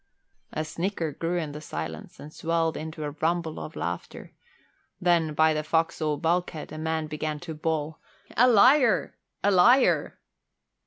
A 0.51 0.65
snicker 0.65 1.11
grew 1.11 1.37
in 1.37 1.51
the 1.51 1.61
silence 1.61 2.19
and 2.19 2.33
swelled 2.33 2.75
into 2.75 3.03
a 3.03 3.11
rumble 3.11 3.59
of 3.59 3.75
laughter; 3.75 4.31
then, 4.99 5.35
by 5.35 5.53
the 5.53 5.63
forecastle 5.63 6.17
bulkhead, 6.17 6.71
a 6.71 6.79
man 6.79 7.05
began 7.05 7.39
to 7.41 7.53
bawl, 7.53 7.99
"A 8.35 8.47
liar! 8.47 9.15
A 9.43 9.51
liar!" 9.51 10.17